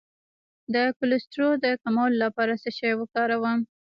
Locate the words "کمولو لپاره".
1.83-2.53